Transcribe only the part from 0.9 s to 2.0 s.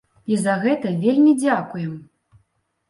вельмі дзякуем!